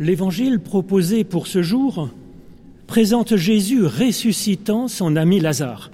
[0.00, 2.08] L'évangile proposé pour ce jour
[2.86, 5.90] présente Jésus ressuscitant son ami Lazare.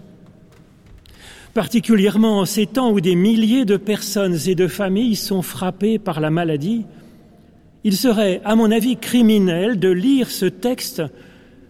[1.54, 6.20] Particulièrement en ces temps où des milliers de personnes et de familles sont frappées par
[6.20, 6.84] la maladie,
[7.82, 11.02] il serait, à mon avis, criminel de lire ce texte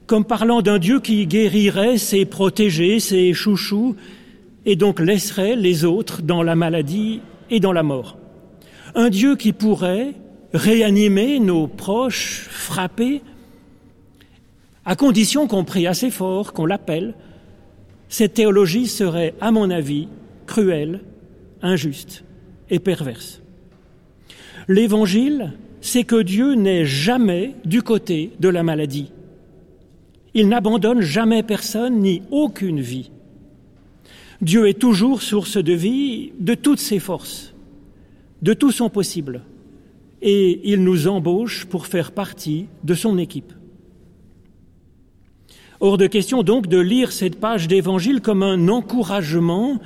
[0.07, 3.95] comme parlant d'un Dieu qui guérirait ses protégés, ses chouchous,
[4.66, 7.21] et donc laisserait les autres dans la maladie
[7.51, 8.19] et dans la mort.
[8.96, 10.14] Un Dieu qui pourrait
[10.55, 13.23] réanimer nos proches frappés,
[14.84, 17.15] à condition qu'on prie assez fort, qu'on l'appelle.
[18.09, 20.09] Cette théologie serait, à mon avis,
[20.46, 21.01] cruelle,
[21.60, 22.24] injuste
[22.70, 23.43] et perverse.
[24.69, 29.10] L'Évangile, c'est que Dieu n'est jamais du côté de la maladie.
[30.34, 33.10] Il n'abandonne jamais personne ni aucune vie.
[34.41, 37.55] Dieu est toujours source de vie de toutes ses forces,
[38.43, 39.43] de tout son possible,
[40.27, 43.52] et il nous embauche pour faire partie de son équipe.
[45.80, 49.79] Hors de question donc de lire cette page d'évangile comme un encouragement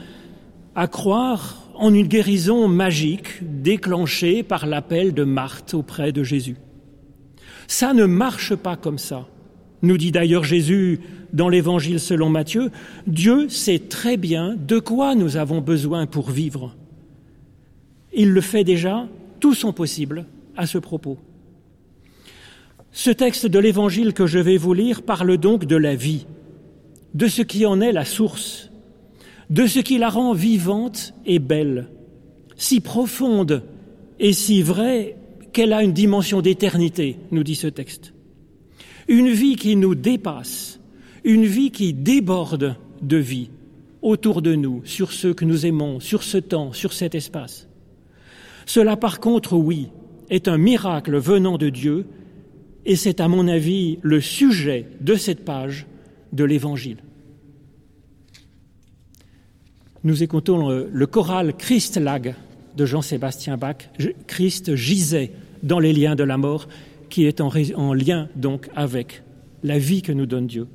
[0.76, 6.56] à croire en une guérison magique déclenchée par l'appel de Marthe auprès de Jésus.
[7.66, 9.26] Ça ne marche pas comme ça.
[9.82, 11.00] Nous dit d'ailleurs Jésus
[11.32, 12.70] dans l'Évangile selon Matthieu,
[13.08, 16.76] Dieu sait très bien de quoi nous avons besoin pour vivre.
[18.14, 19.08] Il le fait déjà,
[19.41, 21.19] tout son possible à ce propos.
[22.91, 26.27] Ce texte de l'Évangile que je vais vous lire parle donc de la vie,
[27.14, 28.70] de ce qui en est la source,
[29.50, 31.91] de ce qui la rend vivante et belle,
[32.56, 33.62] si profonde
[34.19, 35.16] et si vraie
[35.53, 38.12] qu'elle a une dimension d'éternité, nous dit ce texte
[39.09, 40.81] une vie qui nous dépasse,
[41.25, 43.50] une vie qui déborde de vie
[44.03, 47.67] autour de nous, sur ceux que nous aimons, sur ce temps, sur cet espace.
[48.69, 49.88] Cela, par contre, oui,
[50.28, 52.05] est un miracle venant de Dieu,
[52.84, 55.86] et c'est, à mon avis, le sujet de cette page
[56.34, 56.98] de l'Évangile.
[60.04, 62.34] Nous écoutons le, choral Christ lag
[62.76, 63.88] de Jean-Sébastien Bach.
[64.26, 65.32] Christ gisait
[65.62, 66.69] dans les liens de la mort
[67.09, 69.22] qui est en, en lien donc avec
[69.62, 70.69] la vie que nous donne Dieu.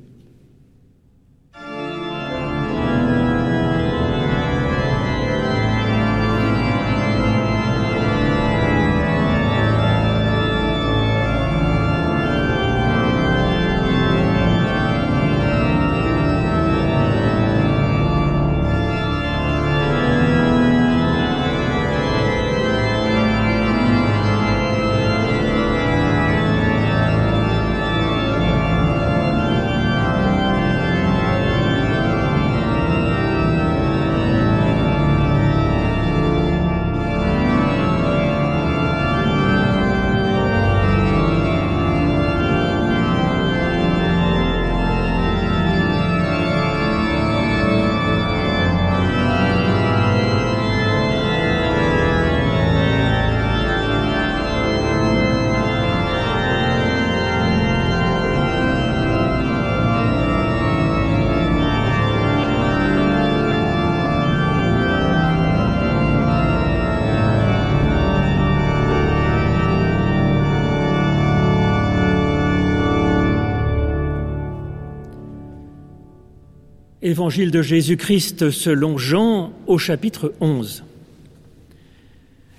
[77.13, 80.83] Évangile de Jésus-Christ selon Jean au chapitre 11.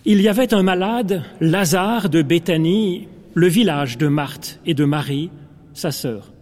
[0.04, 5.30] Il y avait un malade, Lazare de Béthanie, le village de Marthe et de Marie,
[5.72, 6.32] sa sœur.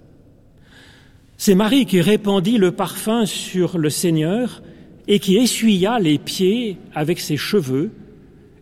[1.38, 4.62] C'est Marie qui répandit le parfum sur le Seigneur
[5.08, 7.92] et qui essuya les pieds avec ses cheveux,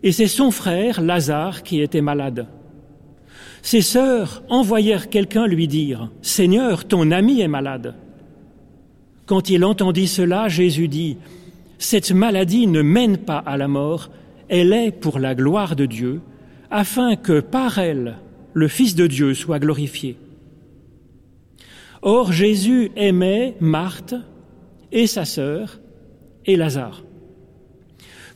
[0.05, 2.47] et c'est son frère, Lazare, qui était malade.
[3.63, 7.97] Ses sœurs envoyèrent quelqu'un lui dire, Seigneur, ton ami est malade.
[9.31, 11.17] Quand il entendit cela, Jésus dit,
[11.79, 14.11] Cette maladie ne mène pas à la mort,
[14.49, 16.21] elle est pour la gloire de Dieu,
[16.69, 18.17] afin que par elle
[18.55, 20.17] le Fils de Dieu soit glorifié.
[22.03, 24.17] Or Jésus aimait Marthe
[24.91, 25.79] et sa sœur
[26.45, 27.05] et Lazare.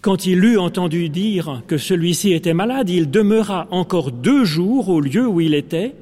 [0.00, 5.00] Quand il eut entendu dire que celui-ci était malade, il demeura encore deux jours au
[5.00, 5.92] lieu où il était,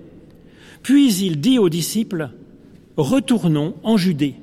[0.82, 2.28] puis il dit aux disciples,
[2.98, 4.34] Retournons en Judée.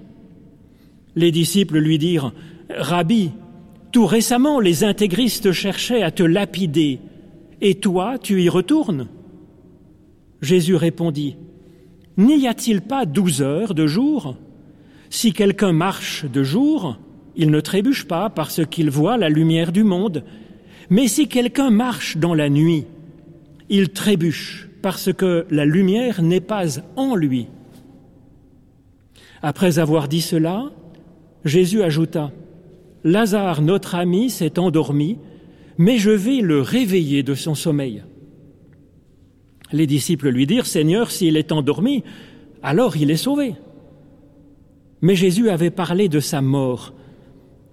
[1.19, 2.31] Les disciples lui dirent
[2.69, 3.31] Rabbi,
[3.91, 6.99] tout récemment les intégristes cherchaient à te lapider,
[7.59, 9.09] et toi tu y retournes
[10.41, 11.35] Jésus répondit
[12.15, 14.37] N'y a-t-il pas douze heures de jour?
[15.09, 16.97] Si quelqu'un marche de jour,
[17.35, 20.23] il ne trébuche pas parce qu'il voit la lumière du monde,
[20.89, 22.85] mais si quelqu'un marche dans la nuit,
[23.67, 27.47] il trébuche parce que la lumière n'est pas en lui.
[29.41, 30.71] Après avoir dit cela,
[31.45, 32.31] Jésus ajouta,
[33.03, 35.17] Lazare, notre ami, s'est endormi,
[35.77, 38.03] mais je vais le réveiller de son sommeil.
[39.71, 42.03] Les disciples lui dirent, Seigneur, s'il est endormi,
[42.61, 43.55] alors il est sauvé.
[45.01, 46.93] Mais Jésus avait parlé de sa mort.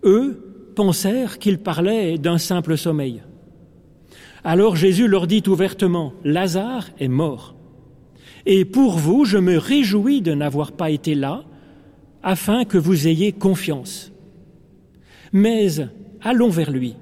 [0.05, 0.41] Eux
[0.77, 3.23] pensèrent qu'il parlait d'un simple sommeil.
[4.45, 7.57] Alors Jésus leur dit ouvertement, Lazare est mort.
[8.45, 11.45] Et pour vous, je me réjouis de n'avoir pas été là,
[12.27, 14.13] afin que vous ayez confiance.
[15.33, 15.69] Mais
[16.21, 16.97] allons vers lui.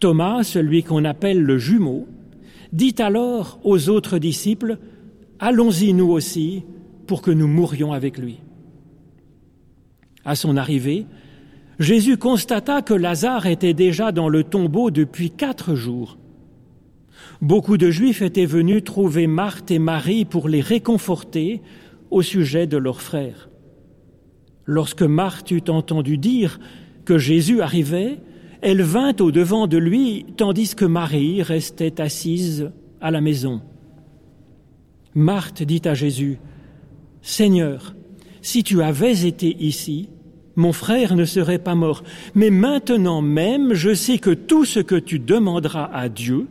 [0.00, 2.06] Thomas, celui qu'on appelle le jumeau,
[2.74, 4.76] dit alors aux autres disciples,
[5.40, 6.62] Allons-y nous aussi
[7.06, 8.38] pour que nous mourions avec lui.
[10.26, 11.06] À son arrivée,
[11.80, 16.18] Jésus constata que Lazare était déjà dans le tombeau depuis quatre jours.
[17.40, 21.62] Beaucoup de Juifs étaient venus trouver Marthe et Marie pour les réconforter
[22.12, 23.48] au sujet de leur frère.
[24.66, 26.60] Lorsque Marthe eut entendu dire
[27.04, 28.18] que Jésus arrivait,
[28.60, 32.70] elle vint au devant de lui, tandis que Marie restait assise
[33.00, 33.60] à la maison.
[35.14, 36.38] Marthe dit à Jésus,
[37.22, 37.94] Seigneur,
[38.40, 40.08] si tu avais été ici,
[40.54, 42.04] mon frère ne serait pas mort.
[42.34, 46.46] Mais maintenant même, je sais que tout ce que tu demanderas à Dieu,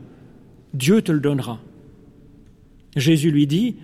[0.73, 1.59] Dieu te le donnera.
[2.95, 3.75] Jésus lui dit,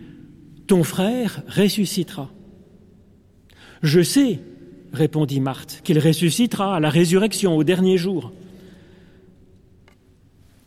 [0.67, 2.29] Ton frère ressuscitera.
[3.81, 4.39] Je sais,
[4.91, 8.33] répondit Marthe, qu'il ressuscitera à la résurrection au dernier jour.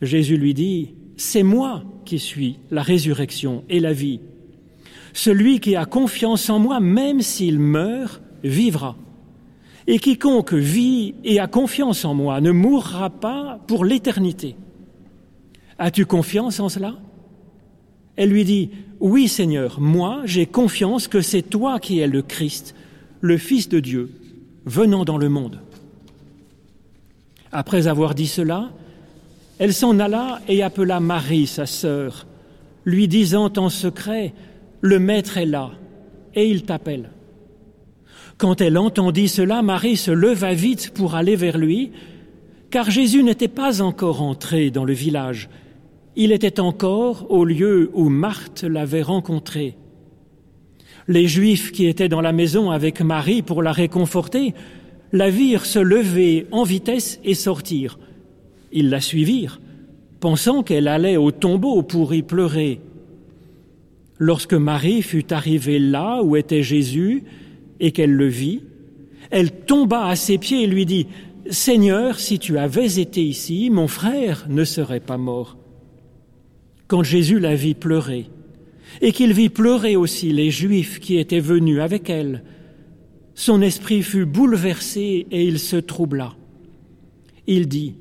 [0.01, 4.21] Jésus lui dit, C'est moi qui suis la résurrection et la vie.
[5.13, 8.97] Celui qui a confiance en moi, même s'il meurt, vivra.
[9.87, 14.57] Et quiconque vit et a confiance en moi ne mourra pas pour l'éternité.
[15.79, 16.97] As-tu confiance en cela?
[18.17, 18.71] Elle lui dit,
[19.01, 22.75] Oui Seigneur, moi j'ai confiance que c'est toi qui es le Christ,
[23.23, 24.11] le Fils de Dieu,
[24.67, 25.61] venant dans le monde.
[27.51, 28.71] Après avoir dit cela,
[29.59, 32.27] elle s'en alla et appela Marie, sa sœur,
[32.85, 34.35] lui disant en secret,
[34.83, 35.71] Le Maître est là,
[36.35, 37.11] et il t'appelle.
[38.37, 41.91] Quand elle entendit cela, Marie se leva vite pour aller vers lui,
[42.71, 45.49] car Jésus n'était pas encore entré dans le village.
[46.23, 49.79] Il était encore au lieu où Marthe l'avait rencontré.
[51.09, 54.53] Les Juifs qui étaient dans la maison avec Marie pour la réconforter
[55.13, 57.99] la virent se lever en vitesse et sortir.
[58.71, 59.63] Ils la suivirent,
[60.21, 62.83] pensant qu'elle allait au tombeau pour y pleurer.
[64.19, 67.25] Lorsque Marie fut arrivée là où était Jésus,
[67.81, 68.61] et qu'elle le vit,
[69.31, 71.07] elle tomba à ses pieds et lui dit,
[71.49, 75.57] Seigneur, si tu avais été ici, mon frère ne serait pas mort.
[76.91, 78.27] Quand Jésus la vit pleurer,
[79.01, 82.43] et qu'il vit pleurer aussi les Juifs qui étaient venus avec elle,
[83.37, 86.35] son esprit fut bouleversé et il se troubla.
[87.47, 87.95] Il dit,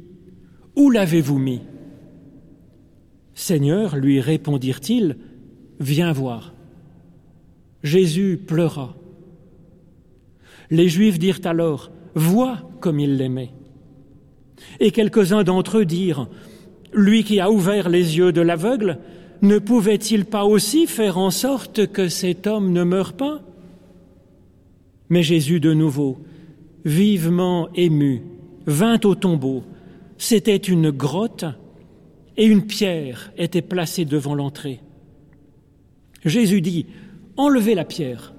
[0.76, 1.62] Où l'avez-vous mis?
[3.36, 5.18] Seigneur, lui répondirent-ils,
[5.80, 6.56] viens voir.
[7.84, 8.98] Jésus pleura.
[10.72, 13.52] Les Juifs dirent alors, Vois comme il l'aimait.
[14.80, 16.28] Et quelques-uns d'entre eux dirent,
[16.94, 18.98] Lui qui a ouvert les yeux de l'aveugle,
[19.42, 23.42] ne pouvait-il pas aussi faire en sorte que cet homme ne meure pas?
[25.10, 26.18] Mais Jésus de nouveau,
[26.86, 28.24] vivement ému,
[28.66, 29.64] vint au tombeau.
[30.18, 31.46] C'était une grotte
[32.38, 34.82] et une pierre était placée devant l'entrée.
[36.26, 36.86] Jésus dit,
[37.38, 38.34] Enlevez la pierre.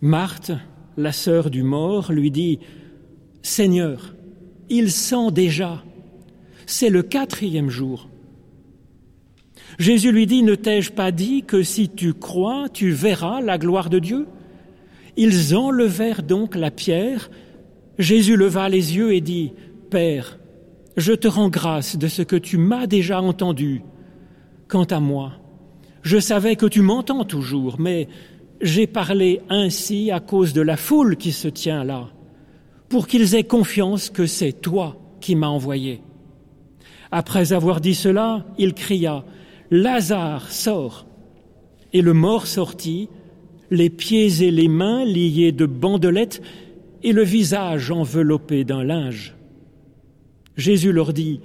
[0.00, 0.52] Marthe,
[0.96, 2.58] la sœur du mort, lui dit,
[3.42, 4.14] Seigneur,
[4.68, 5.84] il sent déjà,
[6.66, 8.08] c'est le quatrième jour.
[9.78, 13.90] Jésus lui dit, Ne t'ai-je pas dit que si tu crois, tu verras la gloire
[13.90, 14.26] de Dieu?
[15.16, 17.30] Ils enlevèrent donc la pierre.
[17.98, 19.52] Jésus leva les yeux et dit,
[19.90, 20.38] Père,
[20.96, 23.82] je te rends grâce de ce que tu m'as déjà entendu.
[24.68, 25.32] Quant à moi,
[26.02, 28.08] je savais que tu m'entends toujours, mais
[28.60, 32.08] j'ai parlé ainsi à cause de la foule qui se tient là,
[32.88, 36.02] pour qu'ils aient confiance que c'est toi qui m'as envoyé.
[37.18, 39.24] Après avoir dit cela, il cria,
[39.70, 41.06] Lazare, sors.
[41.94, 43.08] Et le mort sortit,
[43.70, 46.42] les pieds et les mains liés de bandelettes
[47.02, 49.34] et le visage enveloppé d'un linge.
[50.58, 51.40] Jésus leur dit,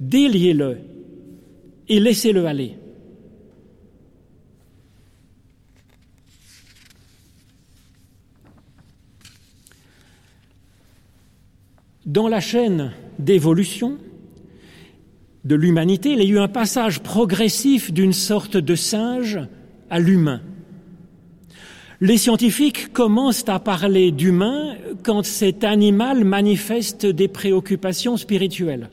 [0.00, 0.80] Déliez-le
[1.88, 2.76] et laissez-le aller.
[12.04, 13.96] Dans la chaîne d'évolution,
[15.46, 19.38] de l'humanité, il y a eu un passage progressif d'une sorte de singe
[19.90, 20.40] à l'humain.
[22.00, 24.74] Les scientifiques commencent à parler d'humain
[25.04, 28.90] quand cet animal manifeste des préoccupations spirituelles.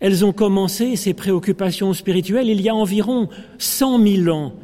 [0.00, 4.54] Elles ont commencé, ces préoccupations spirituelles, il y a environ cent mille ans,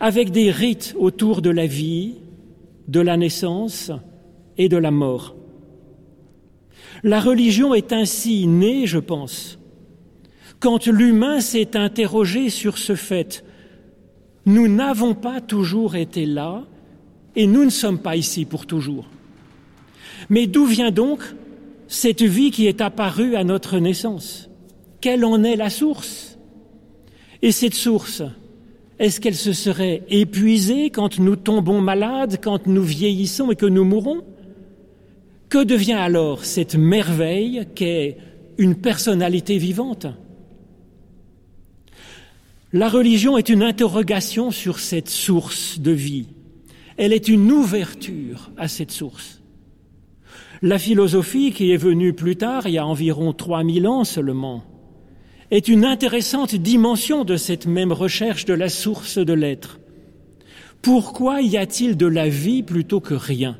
[0.00, 2.14] avec des rites autour de la vie,
[2.88, 3.92] de la naissance
[4.56, 5.36] et de la mort.
[7.02, 9.58] La religion est ainsi née, je pense,
[10.60, 13.44] quand l'humain s'est interrogé sur ce fait.
[14.46, 16.64] Nous n'avons pas toujours été là
[17.36, 19.08] et nous ne sommes pas ici pour toujours.
[20.30, 21.20] Mais d'où vient donc
[21.88, 24.48] cette vie qui est apparue à notre naissance?
[25.00, 26.38] Quelle en est la source?
[27.42, 28.22] Et cette source,
[28.98, 33.84] est-ce qu'elle se serait épuisée quand nous tombons malades, quand nous vieillissons et que nous
[33.84, 34.22] mourons?
[35.48, 38.16] Que devient alors cette merveille qu'est
[38.56, 40.06] une personnalité vivante?
[42.76, 46.26] La religion est une interrogation sur cette source de vie.
[46.96, 49.40] Elle est une ouverture à cette source.
[50.60, 54.64] La philosophie, qui est venue plus tard, il y a environ 3000 ans seulement,
[55.52, 59.78] est une intéressante dimension de cette même recherche de la source de l'être.
[60.82, 63.56] Pourquoi y a-t-il de la vie plutôt que rien?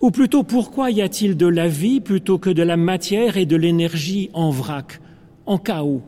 [0.00, 3.54] Ou plutôt, pourquoi y a-t-il de la vie plutôt que de la matière et de
[3.54, 5.00] l'énergie en vrac,
[5.46, 6.02] en chaos?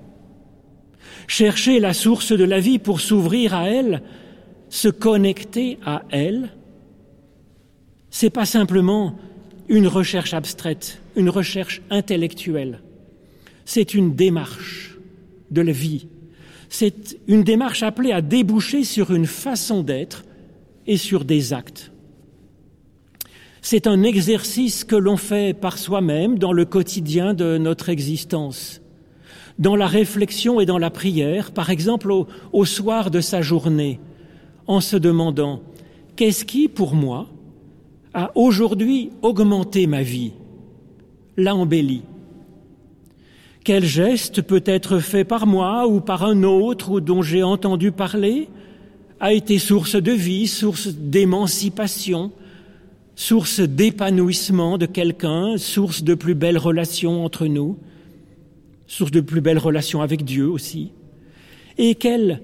[1.26, 4.02] Chercher la source de la vie pour s'ouvrir à elle,
[4.68, 6.50] se connecter à elle,
[8.10, 9.16] c'est pas simplement
[9.68, 12.80] une recherche abstraite, une recherche intellectuelle.
[13.64, 14.98] C'est une démarche
[15.50, 16.08] de la vie.
[16.68, 20.24] C'est une démarche appelée à déboucher sur une façon d'être
[20.86, 21.92] et sur des actes.
[23.62, 28.79] C'est un exercice que l'on fait par soi-même dans le quotidien de notre existence,
[29.60, 34.00] dans la réflexion et dans la prière, par exemple au, soir de sa journée,
[34.66, 35.60] en se demandant
[36.16, 37.28] qu'est-ce qui, pour moi,
[38.14, 40.32] a aujourd'hui augmenté ma vie,
[41.36, 41.54] l'a
[43.62, 48.48] Quel geste peut être fait par moi ou par un autre dont j'ai entendu parler
[49.20, 52.32] a été source de vie, source d'émancipation,
[53.14, 57.76] source d'épanouissement de quelqu'un, source de plus belles relations entre nous,
[58.90, 60.90] source de plus belles relations avec Dieu aussi.
[61.78, 62.42] Et quelle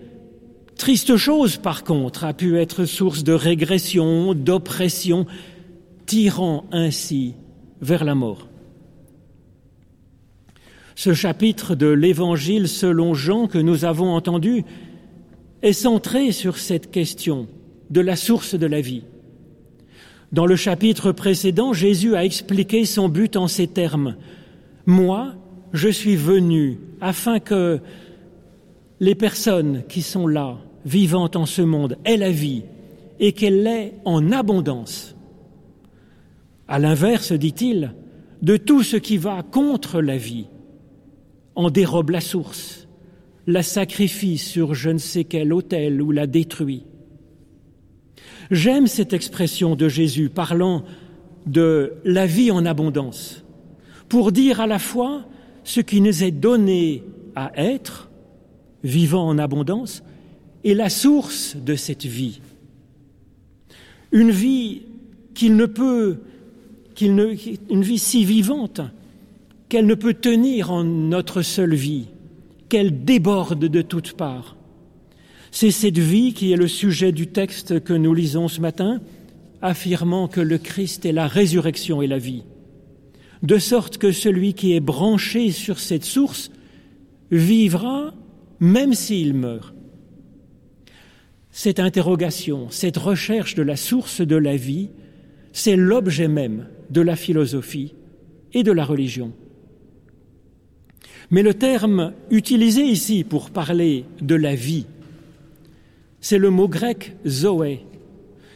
[0.77, 5.27] triste chose, par contre, a pu être source de régression, d'oppression,
[6.07, 7.35] tirant ainsi
[7.81, 8.47] vers la mort.
[10.95, 14.63] Ce chapitre de l'Évangile selon Jean que nous avons entendu
[15.63, 17.49] est centré sur cette question
[17.91, 19.03] de la source de la vie.
[20.31, 24.15] Dans le chapitre précédent, Jésus a expliqué son but en ces termes.
[24.87, 25.35] Moi,
[25.73, 27.81] je suis venu afin que
[29.01, 32.63] les personnes qui sont là, vivantes en ce monde, aient la vie
[33.19, 35.17] et qu'elle l'ait en abondance.
[36.69, 37.95] À l'inverse, dit-il,
[38.43, 40.47] de tout ce qui va contre la vie,
[41.55, 42.89] en dérobe la source,
[43.47, 46.85] la sacrifie sur je ne sais quel autel ou la détruit.
[48.51, 50.85] J'aime cette expression de Jésus parlant
[51.47, 53.45] de la vie en abondance,
[54.09, 55.25] pour dire à la fois
[55.67, 57.03] ce qui nous est donné
[57.35, 58.09] à être,
[58.85, 60.05] vivant en abondance,
[60.63, 62.41] et la source de cette vie.
[64.13, 64.83] Une vie
[65.35, 66.19] qu'il ne peut,
[66.95, 67.35] qu'il ne,
[67.69, 68.81] une vie si vivante
[69.69, 72.07] qu'elle ne peut tenir en notre seule vie,
[72.69, 74.57] qu'elle déborde de toutes parts.
[75.51, 79.01] C'est cette vie qui est le sujet du texte que nous lisons ce matin,
[79.63, 82.45] affirmant que le Christ est la résurrection et la vie,
[83.43, 86.51] de sorte que celui qui est branché sur cette source
[87.31, 88.15] vivra
[88.61, 89.75] même s'il meurt.
[91.51, 94.91] Cette interrogation, cette recherche de la source de la vie,
[95.53, 97.95] c'est l'objet même de la philosophie
[98.53, 99.33] et de la religion.
[101.31, 104.87] Mais le terme utilisé ici pour parler de la vie
[106.27, 107.83] c'est le mot grec zoé,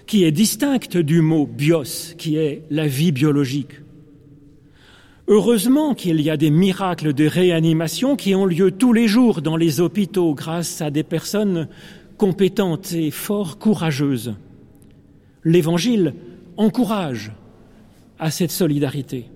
[0.05, 3.80] qui est distinct du mot bios, qui est la vie biologique.
[5.33, 9.57] Heureusement qu'il y a des miracles de réanimation qui ont lieu tous les jours dans
[9.57, 11.69] les hôpitaux grâce à des personnes
[12.19, 14.35] compétentes et fort courageuses.
[15.45, 16.15] L'Évangile
[16.57, 17.31] encourage
[18.19, 19.27] à cette solidarité.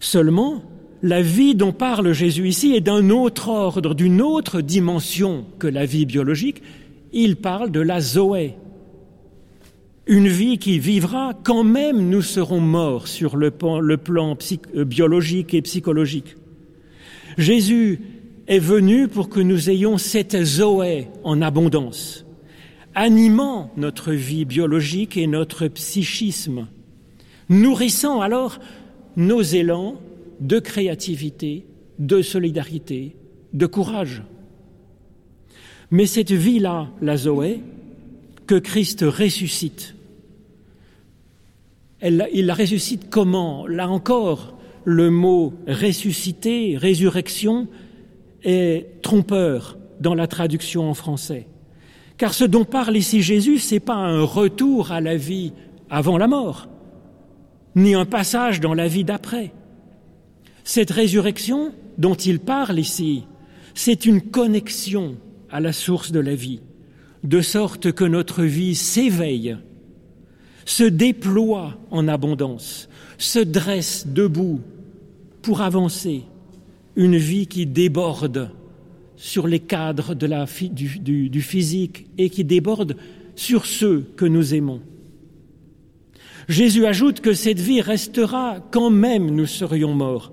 [0.00, 0.62] Seulement,
[1.02, 5.86] la vie dont parle Jésus ici est d'un autre ordre, d'une autre dimension que la
[5.86, 6.62] vie biologique,
[7.14, 8.56] il parle de la Zoé,
[10.06, 15.62] une vie qui vivra quand même nous serons morts sur le plan, euh, biologique et
[15.62, 16.36] psychologique.
[17.38, 18.00] Jésus
[18.46, 22.24] est venu pour que nous ayons cette Zoé en abondance,
[22.94, 26.68] animant notre vie biologique et notre psychisme,
[27.48, 28.60] nourrissant alors
[29.16, 30.00] nos élans
[30.40, 31.66] de créativité,
[31.98, 33.16] de solidarité,
[33.52, 34.22] de courage.
[35.90, 37.60] Mais cette vie-là, la Zoé,
[38.46, 39.95] que Christ ressuscite,
[42.02, 43.66] il la ressuscite comment?
[43.66, 47.68] Là encore, le mot ressuscité, résurrection,
[48.44, 51.48] est trompeur dans la traduction en français.
[52.18, 55.52] Car ce dont parle ici Jésus, ce n'est pas un retour à la vie
[55.90, 56.68] avant la mort,
[57.74, 59.52] ni un passage dans la vie d'après.
[60.64, 63.24] Cette résurrection dont il parle ici,
[63.74, 65.16] c'est une connexion
[65.50, 66.60] à la source de la vie,
[67.24, 69.56] de sorte que notre vie s'éveille,
[70.66, 74.60] se déploie en abondance, se dresse debout
[75.40, 76.24] pour avancer,
[76.96, 78.50] une vie qui déborde
[79.16, 82.96] sur les cadres du physique et qui déborde
[83.34, 84.82] sur ceux que nous aimons.
[86.48, 90.32] Jésus ajoute que cette vie restera quand même nous serions morts,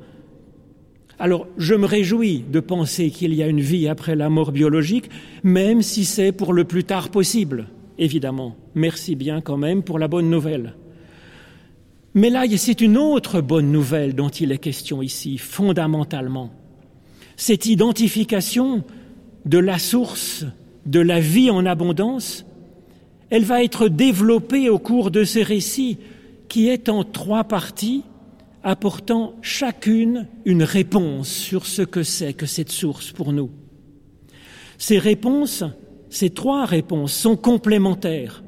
[1.19, 5.09] alors, je me réjouis de penser qu'il y a une vie après la mort biologique,
[5.43, 8.55] même si c'est pour le plus tard possible, évidemment.
[8.75, 10.75] Merci bien quand même pour la bonne nouvelle.
[12.13, 16.51] Mais là, c'est une autre bonne nouvelle dont il est question ici, fondamentalement.
[17.37, 18.83] Cette identification
[19.45, 20.45] de la source
[20.85, 22.45] de la vie en abondance,
[23.29, 25.97] elle va être développée au cours de ce récit
[26.49, 28.03] qui est en trois parties
[28.63, 33.49] apportant chacune une réponse sur ce que c'est que cette source pour nous.
[34.77, 35.63] Ces réponses,
[36.13, 38.43] ces trois réponses sont complémentaires.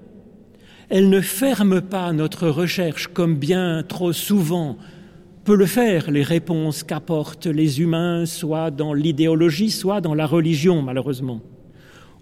[0.90, 4.78] Elles ne ferment pas notre recherche comme bien trop souvent
[5.46, 10.82] peut le faire les réponses qu'apportent les humains, soit dans l'idéologie, soit dans la religion,
[10.82, 11.42] malheureusement.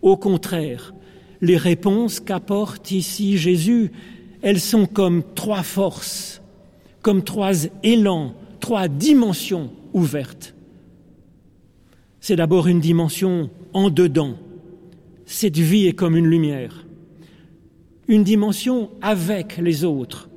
[0.01, 0.93] Au contraire,
[1.41, 3.91] les réponses qu'apporte ici Jésus,
[4.41, 6.41] elles sont comme trois forces
[7.01, 10.55] comme trois élans, trois dimensions ouvertes.
[12.21, 14.35] C'est d'abord une dimension en dedans.
[15.25, 16.85] Cette vie est comme une lumière.
[18.07, 20.29] Une dimension avec les autres.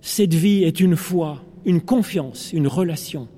[0.00, 3.28] Cette vie est une foi, une confiance, une relation.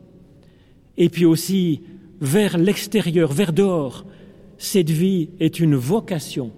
[0.97, 1.83] Et puis aussi
[2.21, 4.05] vers l'extérieur, vers dehors.
[4.59, 6.51] Cette vie est une vocation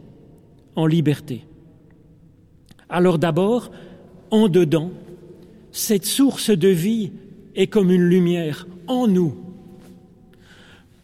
[0.77, 1.45] en liberté.
[2.89, 3.71] Alors d'abord,
[4.31, 4.91] en dedans,
[5.73, 7.13] cette source de vie
[7.55, 9.35] est comme une lumière en nous.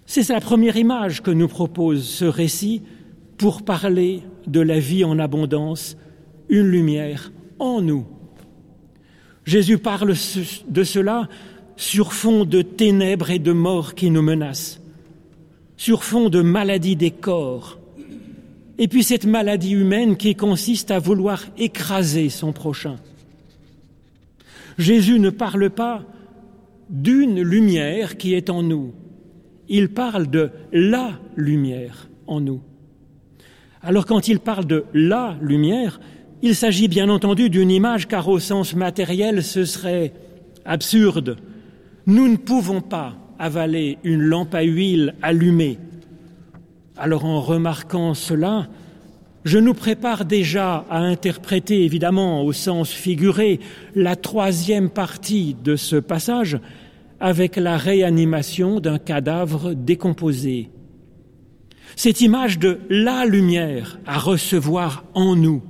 [0.06, 2.82] C'est la première image que nous propose ce récit
[3.36, 5.96] pour parler de la vie en abondance,
[6.48, 8.06] une lumière en nous.
[9.44, 10.14] Jésus parle
[10.68, 11.28] de cela
[11.76, 14.80] sur fond de ténèbres et de mort qui nous menacent,
[15.76, 17.78] sur fond de maladie des corps,
[18.78, 22.96] et puis cette maladie humaine qui consiste à vouloir écraser son prochain.
[24.78, 26.04] Jésus ne parle pas
[26.90, 28.92] d'une lumière qui est en nous,
[29.68, 32.60] il parle de la lumière en nous.
[33.86, 36.00] Alors quand il parle de la lumière,
[36.40, 40.14] il s'agit bien entendu d'une image car au sens matériel ce serait
[40.64, 41.36] absurde.
[42.06, 45.78] Nous ne pouvons pas avaler une lampe à huile allumée.
[46.96, 48.68] Alors en remarquant cela,
[49.44, 53.60] je nous prépare déjà à interpréter, évidemment, au sens figuré,
[53.94, 56.58] la troisième partie de ce passage
[57.20, 60.70] avec la réanimation d'un cadavre décomposé.
[61.96, 65.62] Cette image de la lumière à recevoir en nous,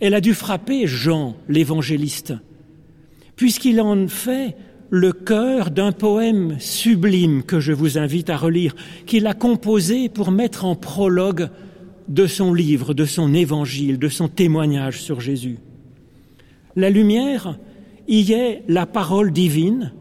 [0.00, 2.34] elle a dû frapper Jean, l'évangéliste,
[3.36, 4.56] puisqu'il en fait
[4.90, 8.74] le cœur d'un poème sublime que je vous invite à relire,
[9.06, 11.48] qu'il a composé pour mettre en prologue
[12.08, 15.58] de son livre, de son évangile, de son témoignage sur Jésus.
[16.74, 17.58] La lumière
[18.06, 19.92] y est la parole divine.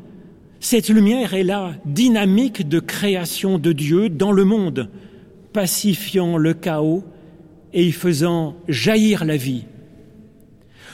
[0.59, 4.89] Cette lumière est la dynamique de création de Dieu dans le monde,
[5.53, 7.03] pacifiant le chaos
[7.73, 9.65] et y faisant jaillir la vie.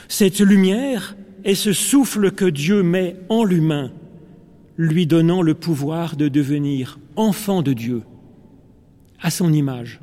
[0.08, 3.90] Cette lumière est ce souffle que Dieu met en l'humain,
[4.76, 8.02] lui donnant le pouvoir de devenir enfant de Dieu,
[9.20, 10.00] à son image.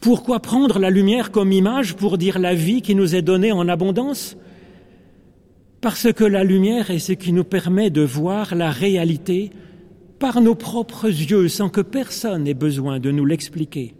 [0.00, 3.68] Pourquoi prendre la lumière comme image pour dire la vie qui nous est donnée en
[3.68, 4.36] abondance?
[5.80, 9.50] Parce que la lumière est ce qui nous permet de voir la réalité
[10.18, 13.94] par nos propres yeux sans que personne ait besoin de nous l'expliquer.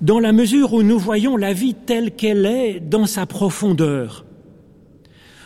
[0.00, 4.24] Dans la mesure où nous voyons la vie telle qu'elle est dans sa profondeur,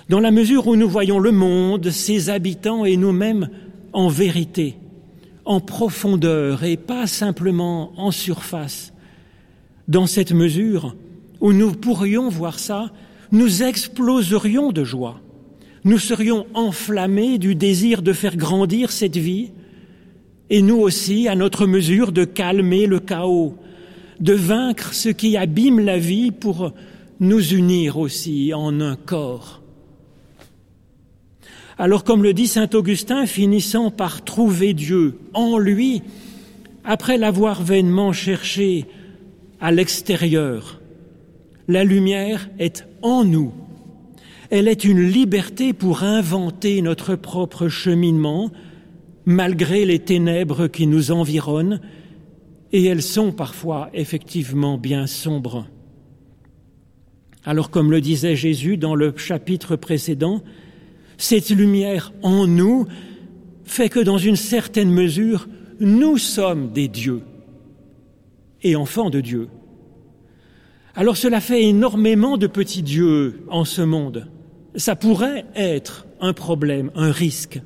[0.09, 3.51] dans la mesure où nous voyons le monde, ses habitants et nous-mêmes
[3.93, 4.77] en vérité,
[5.45, 8.95] en profondeur et pas simplement en surface.
[9.89, 10.97] Dans cette mesure
[11.41, 12.91] où nous pourrions voir ça,
[13.33, 15.21] nous exploserions de joie.
[15.87, 19.53] Nous serions enflammés du désir de faire grandir cette vie
[20.51, 23.55] et nous aussi, à notre mesure, de calmer le chaos,
[24.19, 26.73] de vaincre ce qui abîme la vie pour
[27.21, 29.63] nous unir aussi en un corps.
[31.79, 36.03] Alors comme le dit Saint Augustin, finissant par trouver Dieu en lui,
[36.83, 38.87] après l'avoir vainement cherché
[39.61, 40.81] à l'extérieur,
[41.69, 43.53] la lumière est en nous.
[44.51, 48.51] Elle est une liberté pour inventer notre propre cheminement,
[49.25, 51.81] malgré les ténèbres qui nous environnent,
[52.73, 55.67] et elles sont parfois effectivement bien sombres.
[57.45, 60.43] Alors comme le disait Jésus dans le chapitre précédent,
[61.17, 62.87] cette lumière en nous
[63.65, 65.49] fait que dans une certaine mesure,
[65.81, 67.23] nous sommes des dieux
[68.63, 69.49] et enfants de Dieu.
[70.95, 74.29] Alors cela fait énormément de petits dieux en ce monde.
[74.77, 77.61] Ça pourrait être un problème, un risque,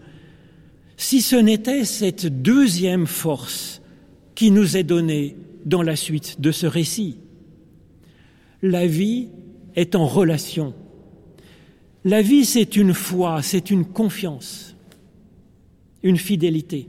[0.96, 3.83] si ce n'était cette deuxième force
[4.35, 7.18] qui nous est donnée dans la suite de ce récit.
[8.62, 9.29] La vie
[9.77, 10.75] est en relation
[12.05, 14.75] la vie, c'est une foi, c'est une confiance,
[16.03, 16.88] une fidélité.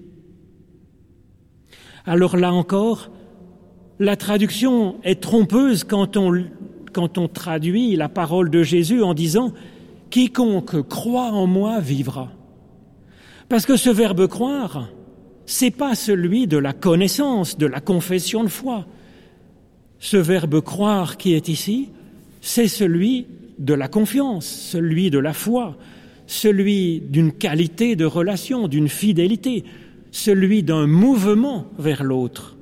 [2.05, 3.11] Alors là encore,
[3.99, 6.45] la traduction est trompeuse quand on,
[6.93, 9.53] quand on traduit la parole de Jésus en disant
[10.11, 12.31] Quiconque croit en moi vivra.
[13.49, 14.89] Parce que ce verbe croire,
[15.45, 18.85] c'est pas celui de la connaissance, de la confession de foi.
[19.99, 21.89] Ce verbe croire qui est ici,
[22.41, 25.77] c'est celui de la confiance, celui de la foi,
[26.27, 29.63] celui d'une qualité de relation, d'une fidélité,
[30.11, 32.57] celui d'un mouvement vers l'autre.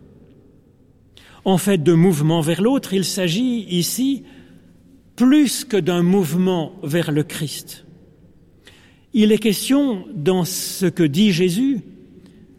[1.45, 4.23] En fait, de mouvement vers l'autre, il s'agit ici
[5.19, 7.83] plus que d'un mouvement vers le Christ.
[9.11, 11.81] Il est question, dans ce que dit Jésus,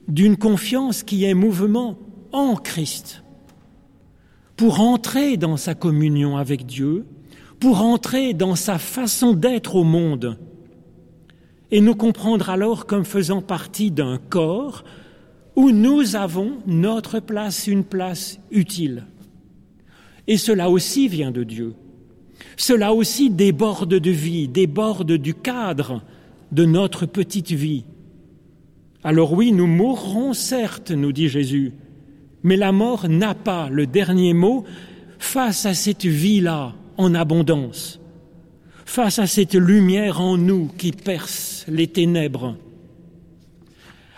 [0.09, 1.96] d'une confiance qui est mouvement
[2.33, 3.25] en Christ,
[4.59, 7.07] pour entrer dans sa communion avec Dieu,
[7.61, 10.37] pour entrer dans sa façon d'être au monde
[11.70, 14.85] et nous comprendre alors comme faisant partie d'un corps
[15.57, 19.07] où nous avons notre place, une place utile.
[20.27, 21.75] Et cela aussi vient de Dieu.
[22.57, 26.03] Cela aussi déborde de vie, déborde du cadre
[26.53, 27.85] de notre petite vie.
[29.03, 31.72] Alors oui, nous mourrons certes, nous dit Jésus,
[32.42, 34.64] mais la mort n'a pas le dernier mot
[35.18, 38.00] face à cette vie-là en abondance,
[38.85, 42.57] face à cette lumière en nous qui perce les ténèbres,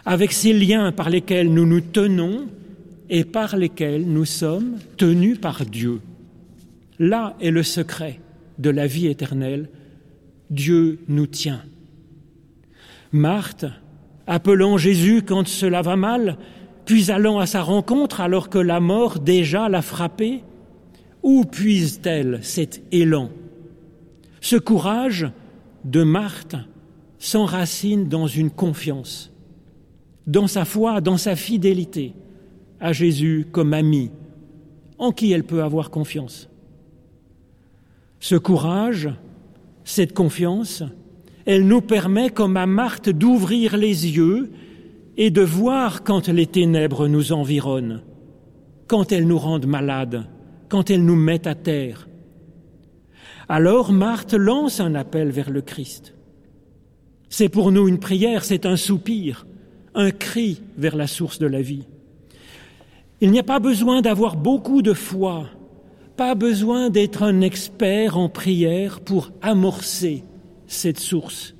[0.05, 2.49] avec ces liens par lesquels nous nous tenons
[3.09, 6.01] et par lesquels nous sommes tenus par Dieu.
[7.03, 8.21] Là est le secret
[8.61, 9.69] de la vie éternelle.
[10.51, 11.63] Dieu nous tient.
[13.11, 13.65] Marthe,
[14.29, 16.39] appelant Jésus quand cela va mal,
[16.85, 20.45] puis allant à sa rencontre alors que la mort déjà l'a frappée,
[21.25, 23.31] où puise-t-elle cet élan?
[24.41, 25.29] Ce courage
[25.85, 26.55] de Marthe
[27.19, 29.33] s'enracine dans une confiance,
[30.29, 32.15] dans sa foi, dans sa fidélité
[32.79, 34.13] à Jésus comme ami,
[34.99, 36.49] en qui elle peut avoir confiance.
[38.23, 39.11] Ce courage,
[39.83, 40.85] cette confiance,
[41.45, 44.53] elle nous permet, comme à Marthe, d'ouvrir les yeux
[45.17, 48.01] et de voir quand les ténèbres nous environnent,
[48.87, 50.29] quand elles nous rendent malades,
[50.69, 52.07] quand elle nous met à terre.
[53.49, 56.15] Alors Marthe lance un appel vers le Christ.
[57.29, 59.49] C'est pour nous une prière, c'est un soupir,
[59.97, 61.89] un cri vers la source de la vie.
[63.21, 65.49] Il n'y a pas besoin d'avoir beaucoup de foi,
[66.17, 70.25] pas besoin d'être un expert en prière pour amorcer
[70.67, 71.55] cette source,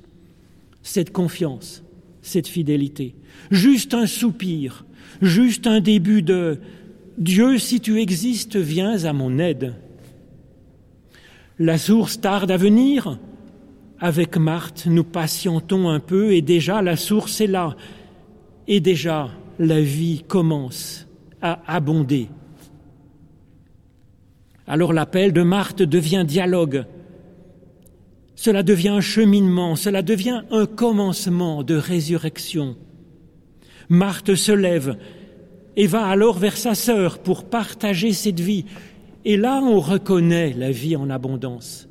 [0.81, 1.83] cette confiance,
[2.21, 3.15] cette fidélité.
[3.51, 4.85] Juste un soupir,
[5.21, 6.59] juste un début de
[7.17, 9.75] Dieu, si tu existes, viens à mon aide.
[11.59, 13.19] La source tarde à venir.
[13.99, 17.75] Avec Marthe, nous patientons un peu et déjà la source est là.
[18.67, 21.07] Et déjà la vie commence
[21.41, 22.29] à abonder.
[24.67, 26.85] Alors l'appel de Marthe devient dialogue.
[28.35, 32.75] Cela devient un cheminement, cela devient un commencement de résurrection.
[33.89, 34.97] Marthe se lève,
[35.75, 38.65] et va alors vers sa sœur pour partager cette vie.
[39.25, 41.87] Et là, on reconnaît la vie en abondance,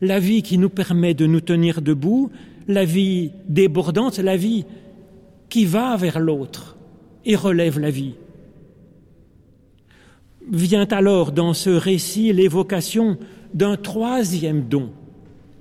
[0.00, 2.30] la vie qui nous permet de nous tenir debout,
[2.68, 4.64] la vie débordante, la vie
[5.48, 6.76] qui va vers l'autre
[7.24, 8.14] et relève la vie.
[10.50, 13.18] Vient alors dans ce récit l'évocation
[13.54, 14.90] d'un troisième don,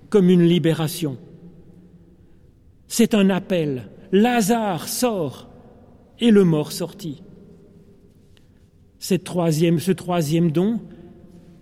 [0.10, 1.18] comme une libération.
[2.88, 3.90] C'est un appel.
[4.12, 5.50] Lazare sort
[6.20, 7.22] et le mort sortit.
[9.00, 10.80] Ce troisième don,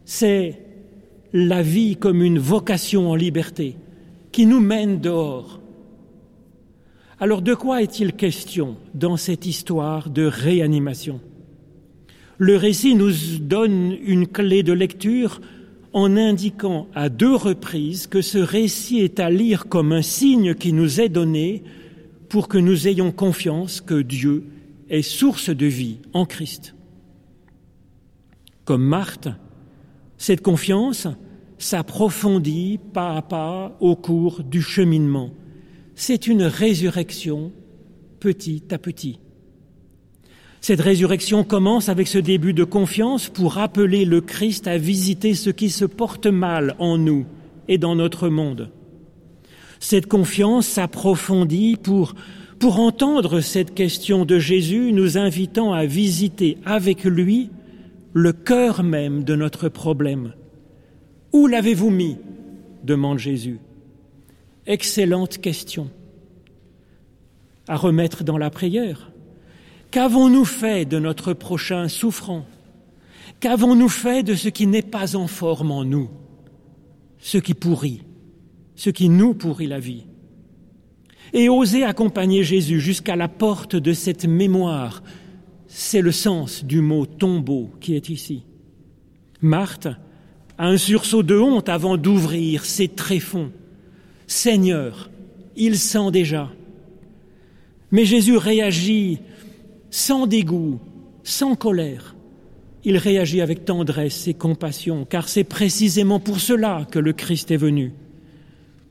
[0.05, 0.65] c'est
[1.31, 3.77] la vie comme une vocation en liberté
[4.31, 5.59] qui nous mène dehors.
[7.19, 11.19] Alors de quoi est-il question dans cette histoire de réanimation?
[12.39, 15.41] Le récit nous donne une clé de lecture
[15.91, 20.71] en indiquant à deux reprises que ce récit est à lire comme un signe qui
[20.71, 21.63] nous est donné
[22.29, 24.45] pour que nous ayons confiance que Dieu
[24.89, 26.75] est source de vie en Christ.
[28.63, 29.27] Comme Marthe,
[30.17, 31.07] cette confiance
[31.57, 35.31] s'approfondit pas à pas au cours du cheminement.
[35.93, 37.51] C'est une résurrection
[38.21, 39.19] petit à petit.
[40.61, 45.49] Cette résurrection commence avec ce début de confiance pour appeler le Christ à visiter ce
[45.49, 47.25] qui se porte mal en nous
[47.67, 48.69] et dans notre monde.
[49.79, 52.13] Cette confiance s'approfondit pour,
[52.59, 57.49] pour entendre cette question de Jésus, nous invitant à visiter avec lui
[58.13, 60.33] le cœur même de notre problème.
[61.31, 62.17] Où l'avez-vous mis?
[62.83, 63.59] demande Jésus.
[64.65, 65.89] Excellente question
[67.67, 69.11] à remettre dans la prière.
[69.91, 72.45] Qu'avons-nous fait de notre prochain souffrant?
[73.39, 76.09] Qu'avons-nous fait de ce qui n'est pas en forme en nous?
[77.17, 78.03] Ce qui pourrit,
[78.75, 80.03] ce qui nous pourrit la vie
[81.33, 85.01] Et oser accompagner Jésus jusqu'à la porte de cette mémoire,
[85.67, 88.43] c'est le sens du mot tombeau qui est ici.
[89.41, 89.87] Marthe
[90.57, 93.51] a un sursaut de honte avant d'ouvrir ses tréfonds.
[94.27, 95.09] Seigneur,
[95.55, 96.51] il sent déjà.
[97.91, 99.19] Mais Jésus réagit
[99.91, 100.79] sans dégoût,
[101.23, 102.15] sans colère.
[102.83, 107.57] Il réagit avec tendresse et compassion, car c'est précisément pour cela que le Christ est
[107.57, 107.93] venu,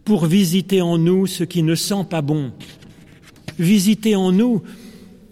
[0.04, 2.52] pour visiter en nous ce qui ne sent pas bon,
[3.58, 4.62] visiter en nous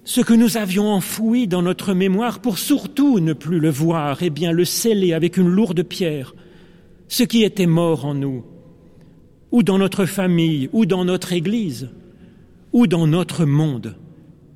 [0.04, 4.30] ce que nous avions enfoui dans notre mémoire pour surtout ne plus le voir et
[4.30, 6.34] bien le sceller avec une lourde pierre,
[7.08, 8.44] ce qui était mort en nous,
[9.50, 11.90] ou dans notre famille, ou dans notre Église,
[12.72, 13.96] ou dans notre monde,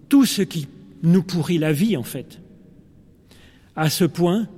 [0.09, 0.68] tout ce qui
[1.02, 2.40] nous pourrit la vie en fait.
[3.76, 4.48] À ce point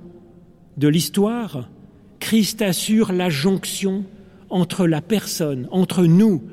[0.77, 1.69] de l'histoire,
[2.19, 4.05] Christ assure la jonction
[4.49, 6.43] entre la personne, entre nous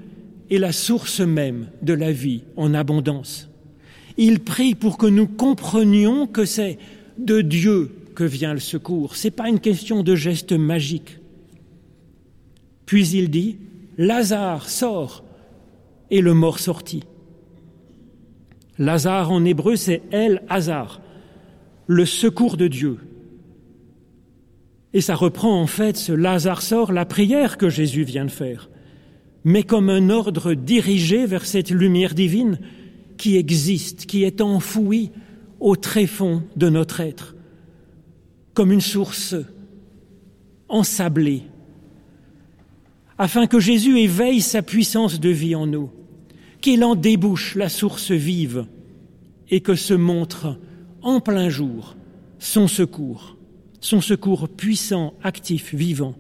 [0.51, 3.49] et la source même de la vie en abondance.
[4.17, 6.79] Il prie pour que nous comprenions que c'est
[7.19, 9.17] de Dieu que vient le secours.
[9.17, 11.19] Ce n'est pas une question de geste magique.
[12.85, 13.59] Puis il dit,
[13.97, 15.25] Lazare sort,
[16.11, 17.05] et le mort sortit.
[18.81, 21.03] Lazare en hébreu, c'est El Hazar,
[21.87, 22.97] le secours de Dieu.
[24.95, 28.71] Et ça reprend en fait ce Lazare sort, la prière que Jésus vient de faire,
[29.45, 32.59] mais comme un ordre dirigé vers cette lumière divine
[33.19, 35.11] qui existe, qui est enfoui
[35.61, 37.37] au tréfonds de notre être,
[38.55, 39.37] comme une source
[40.71, 41.43] ensablée,
[43.19, 45.91] afin que Jésus éveille sa puissance de vie en nous,
[46.61, 48.67] qu'il en débouche la source vive
[49.51, 50.57] et que se montre
[51.03, 51.97] en plein jour
[52.39, 53.37] son secours,
[53.81, 56.15] son secours puissant, actif, vivant.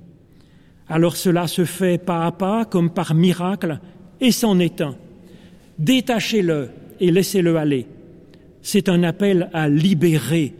[0.88, 3.81] Alors cela se fait pas à pas, comme par miracle,
[4.20, 4.96] et s'en éteint.
[5.79, 7.87] Détachez-le et laissez-le aller.
[8.61, 10.55] C'est un appel à libérer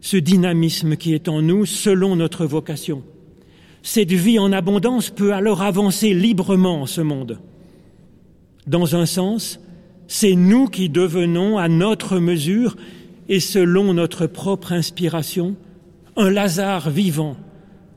[0.00, 3.04] ce dynamisme qui est en nous selon notre vocation.
[3.82, 7.38] Cette vie en abondance peut alors avancer librement en ce monde.
[8.66, 9.60] Dans un sens,
[10.06, 12.76] c'est nous qui devenons à notre mesure
[13.28, 15.56] et selon notre propre inspiration
[16.16, 17.36] un Lazare vivant,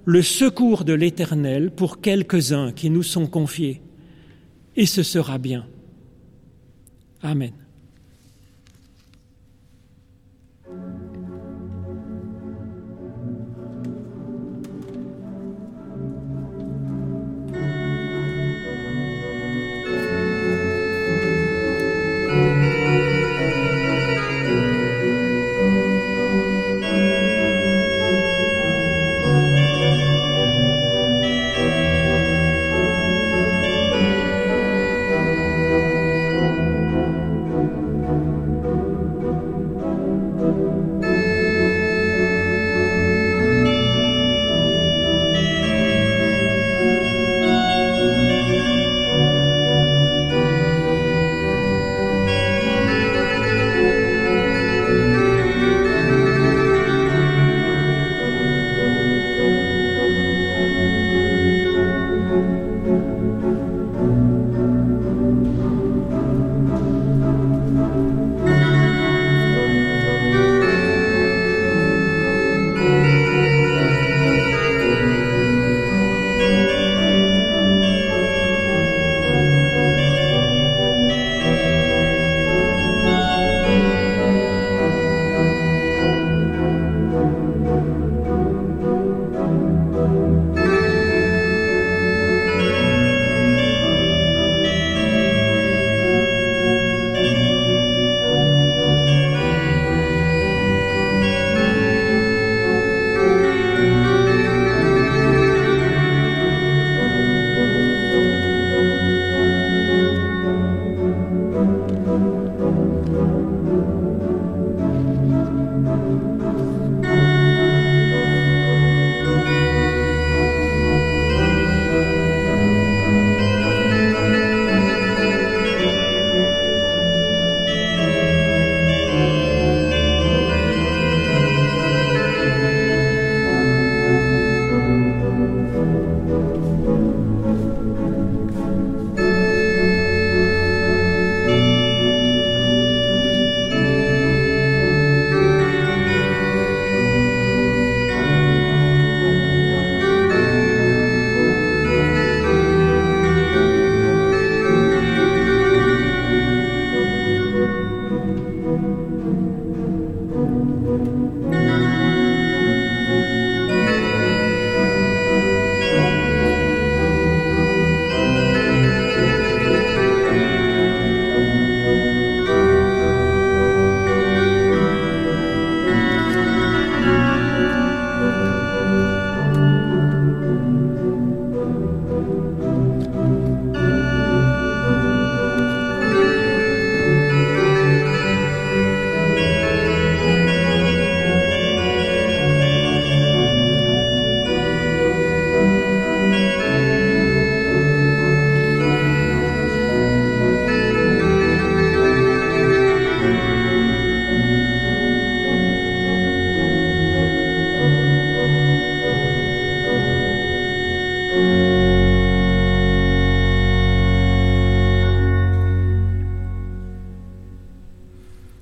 [0.06, 3.82] le secours de l'Éternel pour quelques-uns qui nous sont confiés.
[4.76, 5.66] Et ce sera bien.
[7.22, 7.52] Amen.